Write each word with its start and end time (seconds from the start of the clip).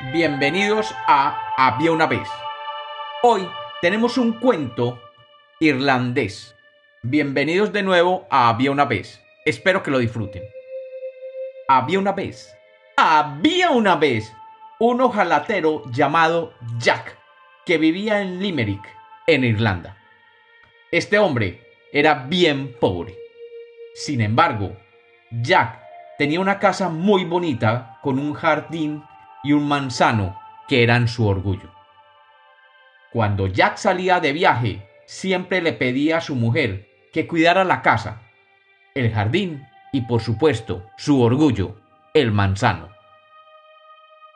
Bienvenidos 0.00 0.94
a 1.08 1.36
Había 1.56 1.90
una 1.90 2.06
vez. 2.06 2.28
Hoy 3.24 3.48
tenemos 3.82 4.16
un 4.16 4.34
cuento 4.34 5.02
irlandés. 5.58 6.54
Bienvenidos 7.02 7.72
de 7.72 7.82
nuevo 7.82 8.24
a 8.30 8.48
Había 8.48 8.70
una 8.70 8.84
vez. 8.84 9.20
Espero 9.44 9.82
que 9.82 9.90
lo 9.90 9.98
disfruten. 9.98 10.44
Había 11.66 11.98
una 11.98 12.12
vez. 12.12 12.56
Había 12.96 13.70
una 13.70 13.96
vez 13.96 14.32
un 14.78 15.00
ojalatero 15.00 15.82
llamado 15.90 16.54
Jack 16.78 17.18
que 17.66 17.76
vivía 17.76 18.22
en 18.22 18.40
Limerick, 18.40 18.88
en 19.26 19.42
Irlanda. 19.42 19.98
Este 20.92 21.18
hombre 21.18 21.60
era 21.92 22.14
bien 22.14 22.72
pobre. 22.78 23.16
Sin 23.94 24.20
embargo, 24.20 24.76
Jack 25.42 25.82
tenía 26.18 26.38
una 26.38 26.60
casa 26.60 26.88
muy 26.88 27.24
bonita 27.24 27.98
con 28.00 28.20
un 28.20 28.32
jardín 28.34 29.02
y 29.42 29.52
un 29.52 29.66
manzano 29.68 30.38
que 30.68 30.82
eran 30.82 31.08
su 31.08 31.26
orgullo. 31.26 31.70
Cuando 33.12 33.46
Jack 33.46 33.76
salía 33.76 34.20
de 34.20 34.32
viaje, 34.32 34.88
siempre 35.06 35.62
le 35.62 35.72
pedía 35.72 36.18
a 36.18 36.20
su 36.20 36.34
mujer 36.34 36.88
que 37.12 37.26
cuidara 37.26 37.64
la 37.64 37.80
casa, 37.80 38.22
el 38.94 39.12
jardín 39.12 39.66
y 39.92 40.02
por 40.02 40.20
supuesto 40.20 40.86
su 40.98 41.22
orgullo, 41.22 41.76
el 42.12 42.32
manzano. 42.32 42.90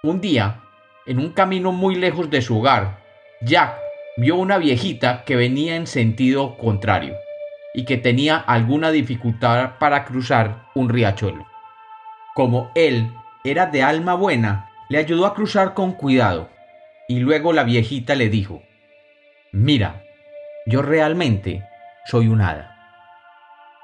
Un 0.02 0.20
día, 0.20 0.60
en 1.06 1.18
un 1.18 1.32
camino 1.32 1.72
muy 1.72 1.96
lejos 1.96 2.30
de 2.30 2.42
su 2.42 2.58
hogar, 2.58 3.02
Jack 3.42 3.76
vio 4.16 4.36
una 4.36 4.58
viejita 4.58 5.24
que 5.24 5.36
venía 5.36 5.76
en 5.76 5.86
sentido 5.86 6.56
contrario 6.56 7.14
y 7.74 7.84
que 7.84 7.98
tenía 7.98 8.36
alguna 8.36 8.90
dificultad 8.90 9.78
para 9.78 10.04
cruzar 10.04 10.66
un 10.74 10.88
riachuelo. 10.88 11.46
Como 12.34 12.70
él 12.74 13.12
era 13.44 13.66
de 13.66 13.82
alma 13.82 14.14
buena, 14.14 14.70
le 14.88 14.98
ayudó 14.98 15.26
a 15.26 15.34
cruzar 15.34 15.74
con 15.74 15.92
cuidado, 15.92 16.50
y 17.08 17.20
luego 17.20 17.52
la 17.52 17.64
viejita 17.64 18.14
le 18.14 18.28
dijo, 18.28 18.62
Mira, 19.52 20.04
yo 20.66 20.80
realmente 20.82 21.62
soy 22.06 22.28
un 22.28 22.40
hada. 22.40 22.74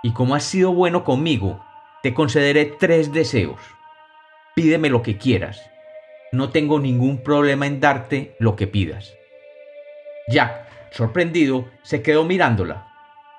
Y 0.03 0.13
como 0.13 0.35
has 0.35 0.45
sido 0.45 0.73
bueno 0.73 1.05
conmigo, 1.05 1.63
te 2.03 2.15
concederé 2.15 2.65
tres 2.65 3.13
deseos. 3.13 3.61
Pídeme 4.55 4.89
lo 4.89 5.03
que 5.03 5.19
quieras. 5.19 5.61
No 6.33 6.51
tengo 6.51 6.79
ningún 6.79 7.23
problema 7.23 7.67
en 7.67 7.81
darte 7.81 8.35
lo 8.39 8.57
que 8.57 8.67
pidas. 8.67 9.15
Jack, 10.29 10.69
sorprendido, 10.91 11.69
se 11.83 12.03
quedó 12.03 12.25
mirándola. 12.25 12.87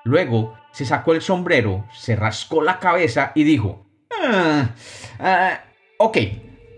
Luego 0.04 0.56
se 0.72 0.84
sacó 0.84 1.12
el 1.12 1.22
sombrero, 1.22 1.84
se 1.92 2.16
rascó 2.16 2.62
la 2.62 2.78
cabeza 2.78 3.32
y 3.34 3.44
dijo, 3.44 3.86
ah, 4.22 4.70
ah, 5.18 5.60
ok, 5.98 6.18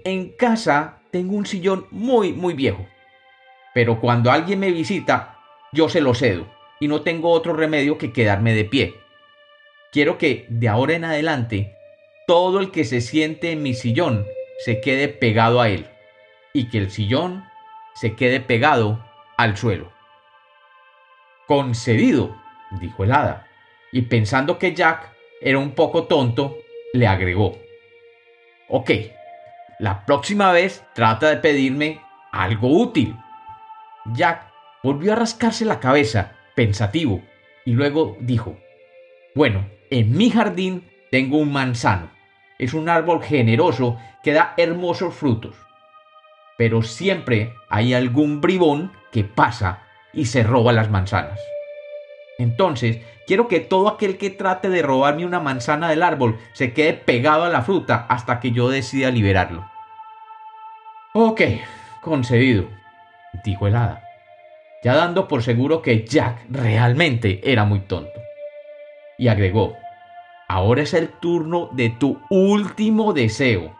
en 0.04 0.30
casa 0.30 1.00
tengo 1.10 1.36
un 1.36 1.46
sillón 1.46 1.86
muy, 1.90 2.32
muy 2.32 2.54
viejo. 2.54 2.86
Pero 3.74 4.00
cuando 4.00 4.30
alguien 4.30 4.60
me 4.60 4.70
visita, 4.70 5.38
yo 5.72 5.88
se 5.88 6.00
lo 6.00 6.14
cedo 6.14 6.46
y 6.80 6.88
no 6.88 7.02
tengo 7.02 7.30
otro 7.30 7.52
remedio 7.52 7.98
que 7.98 8.12
quedarme 8.12 8.54
de 8.54 8.64
pie. 8.64 8.94
Quiero 9.92 10.18
que 10.18 10.46
de 10.48 10.68
ahora 10.68 10.94
en 10.94 11.04
adelante 11.04 11.76
todo 12.26 12.60
el 12.60 12.70
que 12.70 12.84
se 12.84 13.00
siente 13.00 13.52
en 13.52 13.62
mi 13.62 13.74
sillón 13.74 14.26
se 14.64 14.80
quede 14.80 15.08
pegado 15.08 15.60
a 15.60 15.68
él 15.68 15.86
y 16.52 16.68
que 16.68 16.78
el 16.78 16.90
sillón 16.90 17.44
se 17.94 18.14
quede 18.14 18.40
pegado 18.40 19.04
al 19.36 19.56
suelo. 19.56 19.92
Concedido, 21.46 22.36
dijo 22.80 23.04
el 23.04 23.12
hada, 23.12 23.46
y 23.90 24.02
pensando 24.02 24.58
que 24.58 24.74
Jack 24.74 25.10
era 25.40 25.58
un 25.58 25.72
poco 25.72 26.04
tonto, 26.04 26.56
le 26.92 27.06
agregó. 27.06 27.58
Ok, 28.68 28.90
la 29.82 30.06
próxima 30.06 30.52
vez 30.52 30.84
trata 30.94 31.28
de 31.28 31.38
pedirme 31.38 32.02
algo 32.30 32.68
útil. 32.68 33.16
Jack 34.14 34.46
volvió 34.84 35.12
a 35.12 35.16
rascarse 35.16 35.64
la 35.64 35.80
cabeza, 35.80 36.34
pensativo, 36.54 37.20
y 37.64 37.72
luego 37.72 38.16
dijo, 38.20 38.56
Bueno, 39.34 39.66
en 39.90 40.16
mi 40.16 40.30
jardín 40.30 40.88
tengo 41.10 41.38
un 41.38 41.52
manzano. 41.52 42.12
Es 42.60 42.74
un 42.74 42.88
árbol 42.88 43.24
generoso 43.24 43.98
que 44.22 44.32
da 44.32 44.54
hermosos 44.56 45.14
frutos. 45.14 45.56
Pero 46.56 46.82
siempre 46.82 47.52
hay 47.68 47.92
algún 47.92 48.40
bribón 48.40 48.92
que 49.10 49.24
pasa 49.24 49.82
y 50.12 50.26
se 50.26 50.44
roba 50.44 50.72
las 50.72 50.90
manzanas. 50.90 51.40
Entonces, 52.38 53.00
quiero 53.26 53.48
que 53.48 53.58
todo 53.58 53.88
aquel 53.88 54.16
que 54.16 54.30
trate 54.30 54.68
de 54.68 54.82
robarme 54.82 55.26
una 55.26 55.40
manzana 55.40 55.88
del 55.88 56.04
árbol 56.04 56.38
se 56.52 56.72
quede 56.72 56.92
pegado 56.92 57.42
a 57.42 57.48
la 57.48 57.62
fruta 57.62 58.06
hasta 58.08 58.38
que 58.38 58.52
yo 58.52 58.68
decida 58.68 59.10
liberarlo. 59.10 59.71
Ok, 61.14 61.42
concedido, 62.00 62.70
dijo 63.44 63.66
el 63.66 63.76
hada, 63.76 64.02
ya 64.82 64.94
dando 64.94 65.28
por 65.28 65.42
seguro 65.42 65.82
que 65.82 66.06
Jack 66.06 66.46
realmente 66.48 67.38
era 67.44 67.66
muy 67.66 67.80
tonto. 67.80 68.18
Y 69.18 69.28
agregó, 69.28 69.76
ahora 70.48 70.80
es 70.80 70.94
el 70.94 71.10
turno 71.10 71.68
de 71.72 71.90
tu 71.90 72.18
último 72.30 73.12
deseo. 73.12 73.76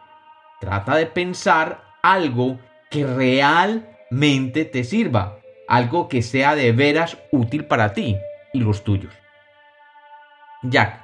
Trata 0.61 0.95
de 0.95 1.07
pensar 1.07 1.83
algo 2.03 2.59
que 2.91 3.07
realmente 3.07 4.67
te 4.67 4.85
sirva, 4.85 5.39
algo 5.69 6.11
que 6.11 6.21
sea 6.21 6.55
de 6.55 6.73
veras 6.73 7.17
útil 7.31 7.65
para 7.65 7.95
ti 7.95 8.19
y 8.53 8.61
los 8.61 8.85
tuyos. 8.85 9.15
Jack, 10.65 11.03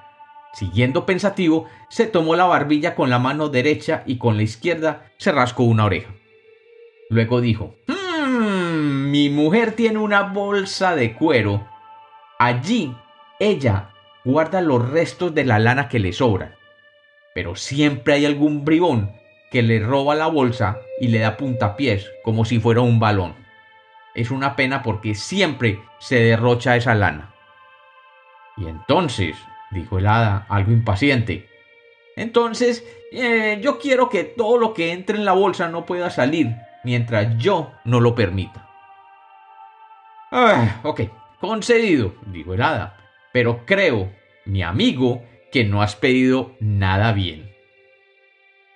siguiendo 0.52 1.06
pensativo, 1.06 1.64
se 1.88 2.06
tomó 2.06 2.36
la 2.36 2.44
barbilla 2.44 2.94
con 2.94 3.08
la 3.08 3.18
mano 3.18 3.48
derecha 3.48 4.02
y 4.04 4.18
con 4.18 4.36
la 4.36 4.42
izquierda 4.42 5.06
se 5.16 5.32
rascó 5.32 5.62
una 5.62 5.86
oreja. 5.86 6.17
Luego 7.10 7.40
dijo, 7.40 7.74
hmm, 7.86 9.10
mi 9.10 9.30
mujer 9.30 9.72
tiene 9.72 9.98
una 9.98 10.22
bolsa 10.22 10.94
de 10.94 11.14
cuero. 11.14 11.66
Allí 12.38 12.94
ella 13.40 13.90
guarda 14.24 14.60
los 14.60 14.90
restos 14.90 15.34
de 15.34 15.44
la 15.44 15.58
lana 15.58 15.88
que 15.88 15.98
le 15.98 16.12
sobra. 16.12 16.56
Pero 17.34 17.56
siempre 17.56 18.14
hay 18.14 18.26
algún 18.26 18.64
bribón 18.64 19.10
que 19.50 19.62
le 19.62 19.80
roba 19.80 20.14
la 20.14 20.26
bolsa 20.26 20.78
y 21.00 21.08
le 21.08 21.20
da 21.20 21.38
puntapiés 21.38 22.10
como 22.22 22.44
si 22.44 22.60
fuera 22.60 22.82
un 22.82 23.00
balón. 23.00 23.34
Es 24.14 24.30
una 24.30 24.54
pena 24.54 24.82
porque 24.82 25.14
siempre 25.14 25.80
se 25.98 26.16
derrocha 26.16 26.76
esa 26.76 26.94
lana. 26.94 27.32
Y 28.58 28.66
entonces, 28.66 29.36
dijo 29.70 29.98
el 29.98 30.06
hada, 30.06 30.44
algo 30.48 30.72
impaciente, 30.72 31.48
entonces 32.16 32.84
eh, 33.12 33.60
yo 33.62 33.78
quiero 33.78 34.10
que 34.10 34.24
todo 34.24 34.58
lo 34.58 34.74
que 34.74 34.92
entre 34.92 35.16
en 35.16 35.24
la 35.24 35.32
bolsa 35.32 35.68
no 35.68 35.86
pueda 35.86 36.10
salir 36.10 36.56
mientras 36.84 37.36
yo 37.38 37.72
no 37.84 38.00
lo 38.00 38.14
permita. 38.14 38.68
Ah, 40.30 40.80
ok, 40.82 41.02
concedido, 41.40 42.14
dijo 42.26 42.54
el 42.54 42.62
hada, 42.62 42.96
pero 43.32 43.64
creo, 43.64 44.12
mi 44.44 44.62
amigo, 44.62 45.22
que 45.50 45.64
no 45.64 45.82
has 45.82 45.96
pedido 45.96 46.54
nada 46.60 47.12
bien. 47.12 47.54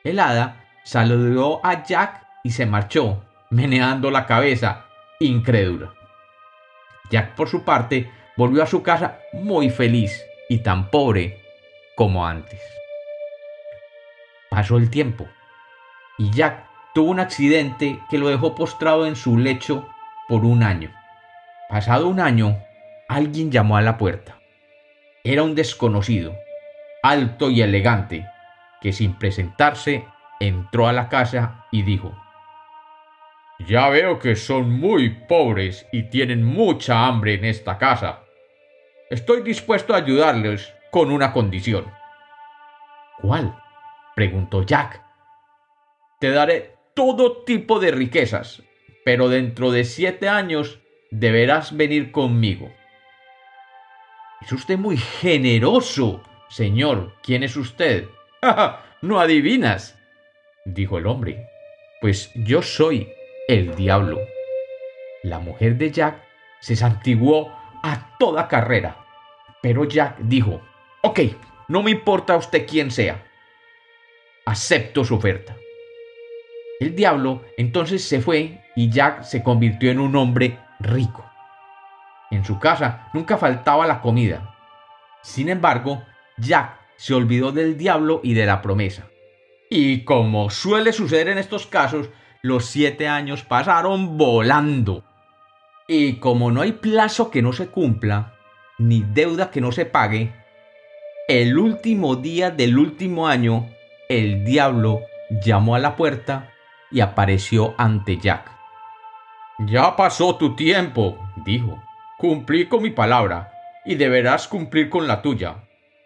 El 0.05 0.19
hada 0.19 0.65
saludó 0.85 1.61
a 1.65 1.85
Jack 1.85 2.27
y 2.43 2.51
se 2.51 2.67
marchó, 2.67 3.25
meneando 3.51 4.11
la 4.11 4.27
cabeza, 4.27 4.87
incrédula. 5.21 5.95
Jack, 7.11 7.35
por 7.35 7.49
su 7.49 7.65
parte, 7.65 8.11
volvió 8.37 8.63
a 8.63 8.67
su 8.67 8.83
casa 8.83 9.21
muy 9.33 9.71
feliz 9.71 10.25
y 10.49 10.59
tan 10.63 10.91
pobre 10.91 11.41
como 11.95 12.27
antes. 12.27 12.61
Pasó 14.51 14.77
el 14.77 14.91
tiempo 14.91 15.27
y 16.19 16.31
Jack 16.31 16.72
tuvo 16.95 17.11
un 17.11 17.21
accidente 17.21 18.01
que 18.11 18.19
lo 18.19 18.29
dejó 18.29 18.55
postrado 18.55 19.07
en 19.07 19.17
su 19.17 19.39
lecho 19.39 19.89
por 20.29 20.45
un 20.45 20.63
año. 20.63 20.91
Pasado 21.69 22.09
un 22.09 22.21
año, 22.21 22.59
alguien 23.09 23.51
llamó 23.51 23.77
a 23.77 23.83
la 23.83 23.97
puerta. 23.97 24.39
Era 25.25 25.43
un 25.43 25.55
desconocido, 25.55 26.35
alto 27.03 27.51
y 27.51 27.63
elegante, 27.63 28.27
que 28.81 28.93
sin 28.93 29.15
presentarse 29.19 30.07
entró 30.41 30.89
a 30.89 30.93
la 30.93 31.09
casa 31.09 31.67
y 31.71 31.83
dijo, 31.83 32.15
Ya 33.61 33.89
veo 33.89 34.19
que 34.19 34.37
son 34.37 34.71
muy 34.71 35.11
pobres 35.11 35.87
y 35.93 36.05
tienen 36.05 36.45
mucha 36.45 37.07
hambre 37.07 37.35
en 37.35 37.45
esta 37.45 37.79
casa. 37.79 38.25
Estoy 39.09 39.43
dispuesto 39.43 39.95
a 39.95 39.99
ayudarles 39.99 40.75
con 40.91 41.11
una 41.11 41.33
condición. 41.33 41.87
¿Cuál? 43.21 43.57
preguntó 44.15 44.63
Jack. 44.63 45.03
Te 46.19 46.31
daré 46.31 46.77
todo 46.95 47.45
tipo 47.45 47.81
de 47.81 47.91
riquezas, 47.91 48.63
pero 49.05 49.29
dentro 49.29 49.71
de 49.71 49.85
siete 49.85 50.29
años 50.29 50.81
deberás 51.11 51.77
venir 51.77 52.13
conmigo. 52.13 52.73
Es 54.41 54.53
usted 54.53 54.79
muy 54.79 54.97
generoso, 54.97 56.23
señor. 56.49 57.15
¿Quién 57.23 57.43
es 57.43 57.57
usted? 57.57 58.09
no 59.03 59.21
adivinas, 59.21 59.99
dijo 60.65 60.99
el 60.99 61.07
hombre. 61.07 61.47
Pues 62.01 62.31
yo 62.35 62.63
soy 62.63 63.09
el 63.49 63.75
diablo. 63.77 64.19
La 65.23 65.39
mujer 65.39 65.77
de 65.77 65.91
Jack 65.93 66.23
se 66.61 66.75
santiguó 66.75 67.53
a 67.85 68.17
toda 68.19 68.49
carrera 68.49 69.03
pero 69.63 69.85
Jack 69.85 70.19
dijo, 70.19 70.61
ok, 71.03 71.21
no 71.69 71.83
me 71.83 71.93
importa 71.93 72.37
usted 72.37 72.67
quién 72.67 72.91
sea. 72.91 73.25
Acepto 74.45 75.05
su 75.05 75.15
oferta. 75.15 75.57
El 76.83 76.97
diablo 76.97 77.43
entonces 77.57 78.03
se 78.03 78.21
fue 78.21 78.61
y 78.75 78.91
Jack 78.91 79.23
se 79.23 79.45
convirtió 79.45 79.93
en 79.93 80.01
un 80.01 80.17
hombre 80.17 80.59
rico. 80.81 81.25
En 82.33 82.45
su 82.45 82.59
casa 82.59 83.09
nunca 83.13 83.39
faltaba 83.39 83.87
la 83.87 84.01
comida. 84.01 84.57
Sin 85.23 85.49
embargo, 85.49 86.03
Jack 86.39 86.81
se 86.97 87.15
olvidó 87.15 87.53
del 87.53 87.79
diablo 87.79 88.21
y 88.25 88.35
de 88.35 88.47
la 88.47 88.63
promesa. 88.63 89.07
Y 89.71 90.03
como 90.03 90.51
suele 90.51 90.93
suceder 90.93 91.29
en 91.29 91.39
estos 91.39 91.69
casos, 91.69 92.09
los 92.43 92.65
siete 92.65 93.07
años 93.07 93.45
pasaron 93.45 94.19
volando. 94.19 95.05
Y 95.87 96.15
como 96.15 96.51
no 96.51 96.63
hay 96.63 96.73
plazo 96.73 97.31
que 97.31 97.43
no 97.43 97.53
se 97.53 97.69
cumpla, 97.69 98.35
ni 98.79 99.05
deuda 99.05 99.53
que 99.53 99.61
no 99.61 99.71
se 99.71 99.87
pague, 99.87 100.33
el 101.29 101.57
último 101.57 102.17
día 102.17 102.51
del 102.51 102.77
último 102.77 103.29
año, 103.29 103.69
el 104.09 104.45
diablo 104.45 105.03
llamó 105.45 105.77
a 105.77 105.79
la 105.79 105.95
puerta 105.95 106.52
y 106.93 107.01
apareció 107.01 107.75
ante 107.79 108.19
Jack. 108.19 108.51
Ya 109.59 109.97
pasó 109.97 110.37
tu 110.37 110.55
tiempo, 110.55 111.19
dijo. 111.45 111.83
Cumplí 112.19 112.67
con 112.67 112.83
mi 112.83 112.91
palabra 112.91 113.53
y 113.85 113.97
deberás 113.97 114.47
cumplir 114.49 114.89
con 114.89 115.07
la 115.07 115.23
tuya. 115.23 115.57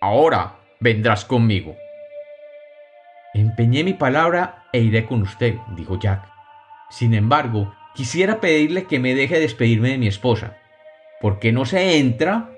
Ahora 0.01 0.57
vendrás 0.81 1.25
conmigo. 1.25 1.77
Empeñé 3.35 3.85
mi 3.85 3.93
palabra 3.93 4.65
e 4.73 4.81
iré 4.81 5.07
con 5.07 5.23
usted, 5.23 5.57
dijo 5.77 5.99
Jack. 5.99 6.27
Sin 6.91 7.15
embargo, 7.15 7.75
quisiera 7.95 8.41
pedirle 8.41 8.85
que 8.85 8.99
me 8.99 9.15
deje 9.15 9.41
despedirme 9.41 9.91
de 9.91 9.99
mi 9.99 10.07
esposa, 10.07 10.57
porque 11.21 11.53
no 11.53 11.67
se 11.67 11.99
entra 11.99 12.51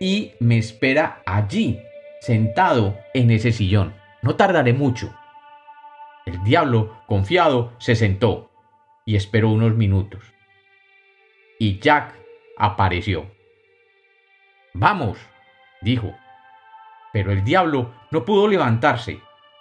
y 0.00 0.32
me 0.40 0.58
espera 0.58 1.22
allí, 1.26 1.80
sentado 2.20 2.96
en 3.14 3.30
ese 3.30 3.52
sillón. 3.52 3.94
No 4.22 4.34
tardaré 4.36 4.72
mucho. 4.72 5.14
El 6.26 6.42
diablo, 6.42 6.98
confiado, 7.06 7.72
se 7.78 7.94
sentó 7.94 8.50
y 9.04 9.14
esperó 9.14 9.50
unos 9.50 9.76
minutos. 9.76 10.24
Y 11.60 11.78
Jack 11.78 12.14
apareció. 12.58 13.30
Vamos, 14.74 15.18
dijo. 15.82 16.12
Pero 17.12 17.30
el 17.30 17.44
diablo 17.44 17.94
no 18.10 18.24
pudo 18.24 18.48
levantarse. 18.48 19.20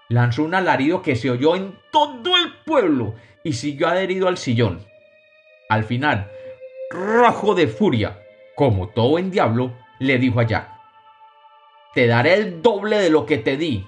Lanzó 0.09 0.43
un 0.43 0.55
alarido 0.55 1.03
que 1.03 1.15
se 1.15 1.29
oyó 1.29 1.55
en 1.55 1.77
todo 1.91 2.35
el 2.35 2.51
pueblo 2.65 3.13
y 3.43 3.53
siguió 3.53 3.87
adherido 3.87 4.27
al 4.27 4.37
sillón. 4.37 4.83
Al 5.69 5.83
final, 5.83 6.31
rojo 6.89 7.53
de 7.53 7.67
furia, 7.67 8.19
como 8.55 8.89
todo 8.89 9.09
buen 9.09 9.29
diablo, 9.29 9.71
le 9.99 10.17
dijo 10.17 10.39
a 10.39 10.47
Jack, 10.47 10.67
Te 11.93 12.07
daré 12.07 12.33
el 12.33 12.63
doble 12.63 12.97
de 12.97 13.11
lo 13.11 13.27
que 13.27 13.37
te 13.37 13.55
di. 13.55 13.85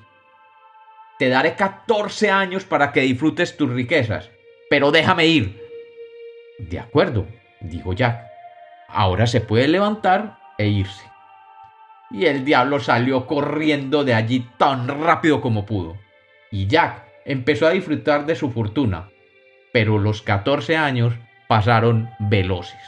Te 1.19 1.29
daré 1.29 1.55
14 1.55 2.29
años 2.29 2.65
para 2.65 2.91
que 2.91 3.01
disfrutes 3.01 3.57
tus 3.57 3.71
riquezas, 3.71 4.29
pero 4.69 4.91
déjame 4.91 5.25
ir. 5.25 5.67
De 6.59 6.79
acuerdo, 6.79 7.27
dijo 7.61 7.93
Jack. 7.93 8.23
Ahora 8.87 9.27
se 9.27 9.41
puede 9.41 9.67
levantar 9.67 10.37
e 10.57 10.67
irse. 10.67 11.03
Y 12.11 12.25
el 12.25 12.45
diablo 12.45 12.79
salió 12.79 13.25
corriendo 13.25 14.03
de 14.03 14.13
allí 14.13 14.47
tan 14.57 14.87
rápido 14.87 15.41
como 15.41 15.65
pudo. 15.65 15.97
Y 16.51 16.67
Jack 16.67 17.03
empezó 17.25 17.67
a 17.67 17.71
disfrutar 17.71 18.25
de 18.25 18.35
su 18.35 18.51
fortuna, 18.51 19.09
pero 19.73 19.97
los 19.97 20.21
14 20.21 20.77
años 20.77 21.13
pasaron 21.47 22.09
veloces. 22.19 22.79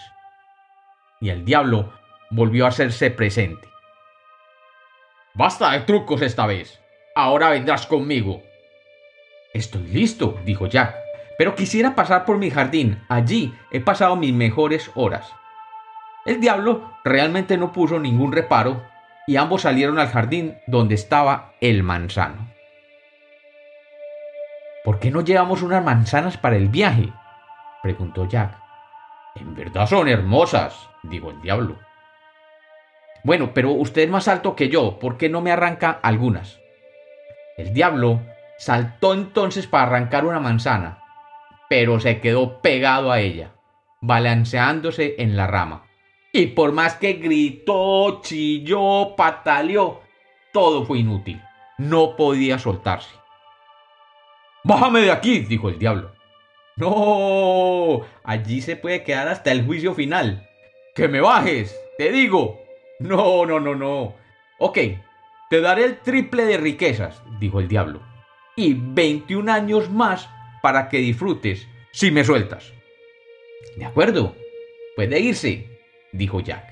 Y 1.20 1.30
el 1.30 1.44
diablo 1.44 1.94
volvió 2.30 2.66
a 2.66 2.70
hacerse 2.70 3.12
presente. 3.12 3.68
Basta 5.34 5.72
de 5.72 5.82
trucos 5.82 6.22
esta 6.22 6.46
vez. 6.46 6.82
Ahora 7.22 7.50
vendrás 7.50 7.86
conmigo. 7.86 8.44
Estoy 9.54 9.84
listo, 9.88 10.40
dijo 10.46 10.68
Jack, 10.68 10.96
pero 11.38 11.54
quisiera 11.54 11.94
pasar 11.94 12.24
por 12.24 12.38
mi 12.38 12.50
jardín. 12.50 13.04
Allí 13.10 13.54
he 13.72 13.82
pasado 13.82 14.16
mis 14.16 14.32
mejores 14.34 14.90
horas. 14.96 15.30
El 16.26 16.40
diablo 16.40 16.94
realmente 17.04 17.58
no 17.58 17.74
puso 17.74 18.00
ningún 18.00 18.32
reparo 18.32 18.86
y 19.28 19.36
ambos 19.36 19.64
salieron 19.64 20.00
al 20.00 20.08
jardín 20.08 20.60
donde 20.66 20.96
estaba 20.96 21.56
el 21.60 21.84
manzano. 21.84 22.48
¿Por 24.86 25.00
qué 25.00 25.12
no 25.12 25.20
llevamos 25.20 25.62
unas 25.62 25.84
manzanas 25.84 26.38
para 26.38 26.56
el 26.56 26.70
viaje? 26.70 27.12
preguntó 27.84 28.30
Jack. 28.30 28.58
En 29.36 29.56
verdad 29.56 29.88
son 29.88 30.08
hermosas, 30.08 30.88
dijo 31.04 31.32
el 31.32 31.42
diablo. 31.42 31.80
Bueno, 33.26 33.52
pero 33.54 33.72
usted 33.72 34.04
es 34.04 34.10
más 34.10 34.30
alto 34.30 34.56
que 34.56 34.70
yo, 34.70 35.00
¿por 35.00 35.18
qué 35.18 35.28
no 35.28 35.42
me 35.42 35.52
arranca 35.52 36.00
algunas? 36.02 36.59
El 37.60 37.74
diablo 37.74 38.22
saltó 38.58 39.14
entonces 39.14 39.68
para 39.68 39.84
arrancar 39.84 40.24
una 40.24 40.40
manzana, 40.40 41.04
pero 41.68 42.00
se 42.00 42.22
quedó 42.22 42.62
pegado 42.62 43.12
a 43.12 43.20
ella, 43.20 43.52
balanceándose 44.00 45.16
en 45.18 45.36
la 45.36 45.46
rama. 45.46 45.84
Y 46.32 46.48
por 46.48 46.72
más 46.72 46.96
que 46.96 47.14
gritó, 47.14 48.22
chilló, 48.22 49.14
pataleó, 49.18 50.00
todo 50.54 50.86
fue 50.86 51.00
inútil. 51.00 51.42
No 51.78 52.16
podía 52.16 52.58
soltarse. 52.60 53.14
Bájame 54.64 55.02
de 55.02 55.12
aquí, 55.12 55.40
dijo 55.40 55.68
el 55.68 55.80
diablo. 55.80 56.14
No, 56.78 58.04
allí 58.24 58.62
se 58.62 58.78
puede 58.78 59.04
quedar 59.04 59.28
hasta 59.28 59.52
el 59.52 59.66
juicio 59.66 59.94
final. 59.94 60.48
Que 60.96 61.10
me 61.10 61.20
bajes, 61.20 61.78
te 61.98 62.10
digo. 62.10 62.62
No, 63.00 63.46
no, 63.46 63.60
no, 63.60 63.76
no. 63.76 64.16
Ok, 64.60 64.78
te 65.50 65.62
daré 65.62 65.86
el 65.86 66.00
triple 66.00 66.46
de 66.46 66.58
riquezas, 66.58 67.22
dijo 67.40 67.60
el 67.60 67.68
diablo. 67.68 68.02
Y 68.56 68.76
21 68.76 69.52
años 69.52 69.90
más 69.90 70.30
para 70.62 70.90
que 70.90 71.00
disfrutes 71.00 71.68
si 71.92 72.12
me 72.12 72.24
sueltas. 72.24 72.74
De 73.76 73.86
acuerdo, 73.86 74.36
puede 74.96 75.20
irse, 75.20 75.80
dijo 76.12 76.40
Jack. 76.40 76.66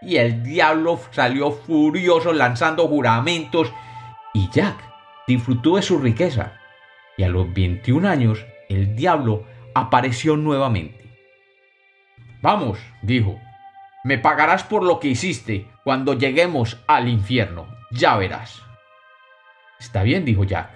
Y 0.00 0.16
el 0.16 0.42
diablo 0.42 1.00
salió 1.10 1.50
furioso 1.50 2.32
lanzando 2.32 2.86
juramentos 2.86 3.72
y 4.32 4.48
Jack 4.50 4.76
disfrutó 5.26 5.76
de 5.76 5.82
su 5.82 5.98
riqueza. 5.98 6.58
Y 7.16 7.24
a 7.24 7.28
los 7.28 7.52
21 7.52 8.08
años 8.08 8.46
el 8.68 8.94
diablo 8.94 9.44
apareció 9.74 10.36
nuevamente. 10.36 11.04
Vamos, 12.40 12.78
dijo, 13.02 13.38
me 14.04 14.16
pagarás 14.18 14.62
por 14.62 14.84
lo 14.84 15.00
que 15.00 15.08
hiciste 15.08 15.66
cuando 15.82 16.14
lleguemos 16.14 16.78
al 16.86 17.08
infierno, 17.08 17.66
ya 17.90 18.16
verás. 18.16 18.62
Está 19.78 20.02
bien, 20.02 20.24
dijo 20.24 20.44
Jack, 20.44 20.70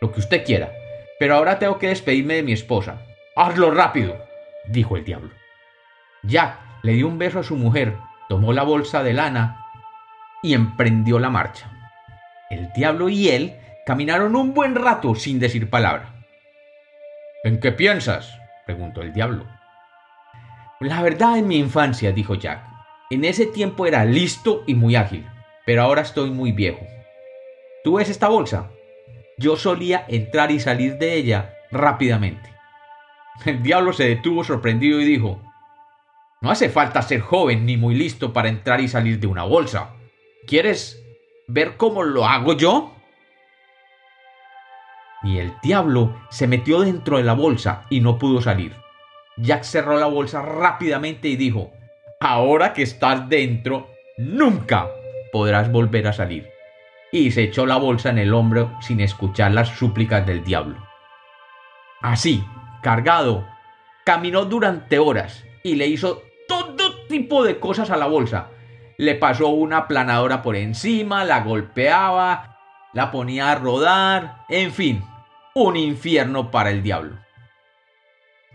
lo 0.00 0.12
que 0.12 0.20
usted 0.20 0.44
quiera, 0.44 0.72
pero 1.18 1.36
ahora 1.36 1.58
tengo 1.58 1.78
que 1.78 1.88
despedirme 1.88 2.34
de 2.34 2.42
mi 2.42 2.52
esposa. 2.52 3.02
Hazlo 3.36 3.70
rápido, 3.70 4.24
dijo 4.66 4.96
el 4.96 5.04
diablo. 5.04 5.30
Jack 6.22 6.58
le 6.82 6.92
dio 6.92 7.06
un 7.06 7.18
beso 7.18 7.38
a 7.38 7.44
su 7.44 7.56
mujer, 7.56 7.96
tomó 8.28 8.52
la 8.52 8.62
bolsa 8.62 9.02
de 9.02 9.12
lana 9.12 9.64
y 10.42 10.54
emprendió 10.54 11.18
la 11.18 11.30
marcha. 11.30 11.70
El 12.50 12.72
diablo 12.72 13.08
y 13.08 13.28
él 13.28 13.56
caminaron 13.86 14.34
un 14.36 14.54
buen 14.54 14.74
rato 14.74 15.14
sin 15.14 15.38
decir 15.38 15.70
palabra. 15.70 16.14
¿En 17.44 17.60
qué 17.60 17.72
piensas? 17.72 18.38
preguntó 18.66 19.02
el 19.02 19.12
diablo. 19.12 19.46
La 20.80 21.02
verdad 21.02 21.38
en 21.38 21.48
mi 21.48 21.58
infancia, 21.58 22.12
dijo 22.12 22.34
Jack. 22.34 22.62
En 23.10 23.24
ese 23.24 23.46
tiempo 23.46 23.86
era 23.86 24.04
listo 24.04 24.62
y 24.66 24.74
muy 24.74 24.96
ágil, 24.96 25.26
pero 25.70 25.82
ahora 25.82 26.02
estoy 26.02 26.30
muy 26.32 26.50
viejo. 26.50 26.84
¿Tú 27.84 27.94
ves 27.94 28.10
esta 28.10 28.26
bolsa? 28.26 28.72
Yo 29.38 29.54
solía 29.54 30.04
entrar 30.08 30.50
y 30.50 30.58
salir 30.58 30.98
de 30.98 31.14
ella 31.14 31.54
rápidamente. 31.70 32.52
El 33.46 33.62
diablo 33.62 33.92
se 33.92 34.02
detuvo 34.08 34.42
sorprendido 34.42 35.00
y 35.00 35.04
dijo, 35.04 35.40
no 36.40 36.50
hace 36.50 36.70
falta 36.70 37.02
ser 37.02 37.20
joven 37.20 37.66
ni 37.66 37.76
muy 37.76 37.94
listo 37.94 38.32
para 38.32 38.48
entrar 38.48 38.80
y 38.80 38.88
salir 38.88 39.20
de 39.20 39.28
una 39.28 39.44
bolsa. 39.44 39.94
¿Quieres 40.44 41.00
ver 41.46 41.76
cómo 41.76 42.02
lo 42.02 42.26
hago 42.26 42.54
yo? 42.54 42.92
Y 45.22 45.38
el 45.38 45.52
diablo 45.62 46.20
se 46.30 46.48
metió 46.48 46.80
dentro 46.80 47.18
de 47.18 47.22
la 47.22 47.34
bolsa 47.34 47.86
y 47.90 48.00
no 48.00 48.18
pudo 48.18 48.42
salir. 48.42 48.74
Jack 49.36 49.62
cerró 49.62 50.00
la 50.00 50.06
bolsa 50.06 50.42
rápidamente 50.42 51.28
y 51.28 51.36
dijo, 51.36 51.70
ahora 52.18 52.72
que 52.72 52.82
estás 52.82 53.28
dentro, 53.28 53.86
nunca 54.18 54.88
podrás 55.32 55.70
volver 55.70 56.06
a 56.08 56.12
salir. 56.12 56.48
Y 57.12 57.30
se 57.32 57.42
echó 57.42 57.66
la 57.66 57.76
bolsa 57.76 58.10
en 58.10 58.18
el 58.18 58.34
hombro 58.34 58.76
sin 58.80 59.00
escuchar 59.00 59.52
las 59.52 59.68
súplicas 59.68 60.26
del 60.26 60.44
diablo. 60.44 60.76
Así, 62.00 62.44
cargado, 62.82 63.46
caminó 64.04 64.44
durante 64.44 64.98
horas 64.98 65.44
y 65.62 65.74
le 65.74 65.86
hizo 65.86 66.22
todo 66.48 67.06
tipo 67.08 67.44
de 67.44 67.58
cosas 67.58 67.90
a 67.90 67.96
la 67.96 68.06
bolsa. 68.06 68.48
Le 68.96 69.14
pasó 69.14 69.48
una 69.48 69.88
planadora 69.88 70.42
por 70.42 70.56
encima, 70.56 71.24
la 71.24 71.40
golpeaba, 71.40 72.58
la 72.92 73.10
ponía 73.10 73.52
a 73.52 73.54
rodar, 73.54 74.44
en 74.48 74.72
fin, 74.72 75.04
un 75.54 75.76
infierno 75.76 76.50
para 76.50 76.70
el 76.70 76.82
diablo. 76.82 77.18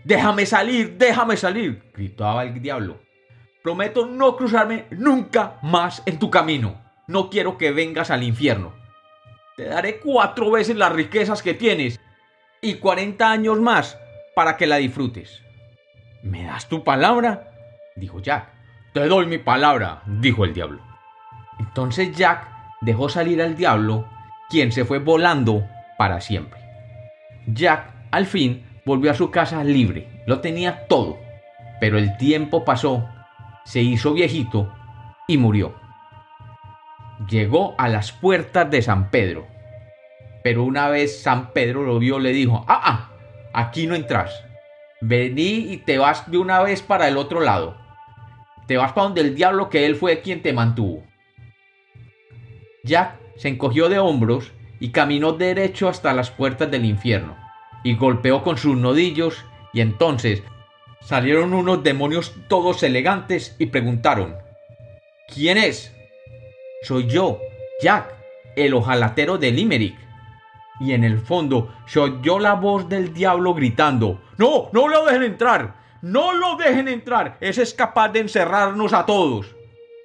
Déjame 0.04 0.46
salir, 0.46 0.96
déjame 0.98 1.36
salir, 1.36 1.82
gritaba 1.92 2.44
el 2.44 2.60
diablo. 2.60 3.05
Prometo 3.66 4.06
no 4.06 4.36
cruzarme 4.36 4.84
nunca 4.90 5.58
más 5.60 6.00
en 6.06 6.20
tu 6.20 6.30
camino. 6.30 6.80
No 7.08 7.30
quiero 7.30 7.58
que 7.58 7.72
vengas 7.72 8.12
al 8.12 8.22
infierno. 8.22 8.72
Te 9.56 9.64
daré 9.64 9.98
cuatro 9.98 10.52
veces 10.52 10.76
las 10.76 10.92
riquezas 10.92 11.42
que 11.42 11.52
tienes 11.52 11.98
y 12.62 12.74
cuarenta 12.74 13.28
años 13.28 13.58
más 13.58 13.98
para 14.36 14.56
que 14.56 14.68
la 14.68 14.76
disfrutes. 14.76 15.42
¿Me 16.22 16.44
das 16.44 16.68
tu 16.68 16.84
palabra? 16.84 17.50
dijo 17.96 18.20
Jack. 18.20 18.52
Te 18.94 19.08
doy 19.08 19.26
mi 19.26 19.38
palabra, 19.38 20.00
dijo 20.06 20.44
el 20.44 20.54
diablo. 20.54 20.80
Entonces 21.58 22.16
Jack 22.16 22.48
dejó 22.82 23.08
salir 23.08 23.42
al 23.42 23.56
diablo, 23.56 24.08
quien 24.48 24.70
se 24.70 24.84
fue 24.84 25.00
volando 25.00 25.66
para 25.98 26.20
siempre. 26.20 26.60
Jack, 27.48 27.92
al 28.12 28.26
fin, 28.26 28.64
volvió 28.84 29.10
a 29.10 29.14
su 29.14 29.32
casa 29.32 29.64
libre, 29.64 30.22
lo 30.24 30.38
tenía 30.38 30.86
todo, 30.86 31.18
pero 31.80 31.98
el 31.98 32.16
tiempo 32.16 32.64
pasó, 32.64 33.08
se 33.66 33.82
hizo 33.82 34.14
viejito 34.14 34.72
y 35.26 35.36
murió. 35.36 35.74
Llegó 37.28 37.74
a 37.78 37.88
las 37.88 38.12
puertas 38.12 38.70
de 38.70 38.80
San 38.80 39.10
Pedro, 39.10 39.46
pero 40.44 40.62
una 40.62 40.88
vez 40.88 41.22
San 41.22 41.52
Pedro 41.52 41.82
lo 41.82 41.98
vio 41.98 42.20
le 42.20 42.32
dijo, 42.32 42.64
ah, 42.68 42.80
ah, 42.84 43.10
aquí 43.52 43.86
no 43.86 43.96
entras, 43.96 44.44
vení 45.00 45.72
y 45.72 45.78
te 45.78 45.98
vas 45.98 46.30
de 46.30 46.38
una 46.38 46.62
vez 46.62 46.80
para 46.80 47.08
el 47.08 47.16
otro 47.16 47.40
lado, 47.40 47.76
te 48.66 48.76
vas 48.76 48.92
para 48.92 49.08
donde 49.08 49.22
el 49.22 49.34
diablo 49.34 49.68
que 49.68 49.84
él 49.84 49.96
fue 49.96 50.20
quien 50.20 50.42
te 50.42 50.52
mantuvo. 50.52 51.02
Jack 52.84 53.18
se 53.36 53.48
encogió 53.48 53.88
de 53.88 53.98
hombros 53.98 54.52
y 54.78 54.90
caminó 54.90 55.32
derecho 55.32 55.88
hasta 55.88 56.12
las 56.12 56.30
puertas 56.30 56.70
del 56.70 56.84
infierno, 56.84 57.36
y 57.82 57.96
golpeó 57.96 58.44
con 58.44 58.58
sus 58.58 58.76
nodillos, 58.76 59.44
y 59.72 59.80
entonces 59.80 60.44
salieron 61.00 61.54
unos 61.54 61.82
demonios 61.82 62.34
todos 62.48 62.82
elegantes 62.82 63.54
y 63.58 63.66
preguntaron 63.66 64.36
¿Quién 65.28 65.58
es? 65.58 65.92
Soy 66.82 67.08
yo, 67.08 67.40
Jack, 67.82 68.14
el 68.54 68.74
ojalatero 68.74 69.38
de 69.38 69.50
Limerick. 69.50 69.96
Y 70.78 70.92
en 70.92 71.04
el 71.04 71.18
fondo 71.18 71.74
se 71.86 71.98
oyó 71.98 72.38
la 72.38 72.54
voz 72.54 72.88
del 72.88 73.12
diablo 73.12 73.54
gritando 73.54 74.22
No, 74.38 74.68
no 74.72 74.88
lo 74.88 75.04
dejen 75.04 75.24
entrar, 75.24 75.76
no 76.02 76.32
lo 76.32 76.56
dejen 76.56 76.86
entrar, 76.86 77.38
ese 77.40 77.62
es 77.62 77.74
capaz 77.74 78.10
de 78.10 78.20
encerrarnos 78.20 78.92
a 78.92 79.06
todos. 79.06 79.56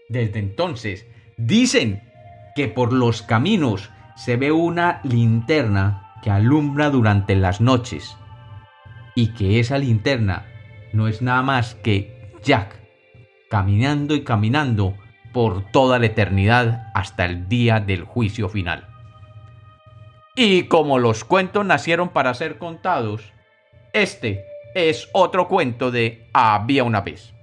Desde 0.09 0.39
entonces 0.39 1.05
dicen 1.37 2.01
que 2.55 2.67
por 2.67 2.93
los 2.93 3.21
caminos 3.21 3.91
se 4.15 4.37
ve 4.37 4.51
una 4.51 5.01
linterna 5.03 6.15
que 6.23 6.31
alumbra 6.31 6.89
durante 6.89 7.35
las 7.35 7.61
noches 7.61 8.17
y 9.15 9.33
que 9.33 9.59
esa 9.59 9.77
linterna 9.77 10.45
no 10.93 11.07
es 11.07 11.21
nada 11.21 11.41
más 11.41 11.75
que 11.75 12.31
Jack 12.43 12.79
caminando 13.49 14.15
y 14.15 14.23
caminando 14.23 14.95
por 15.33 15.69
toda 15.71 15.99
la 15.99 16.07
eternidad 16.07 16.91
hasta 16.93 17.25
el 17.25 17.47
día 17.47 17.79
del 17.79 18.03
juicio 18.03 18.49
final. 18.49 18.87
Y 20.35 20.63
como 20.63 20.99
los 20.99 21.23
cuentos 21.23 21.65
nacieron 21.65 22.09
para 22.09 22.33
ser 22.33 22.57
contados, 22.57 23.21
este 23.93 24.45
es 24.73 25.09
otro 25.11 25.47
cuento 25.47 25.91
de 25.91 26.29
Había 26.33 26.83
una 26.83 27.01
vez. 27.01 27.33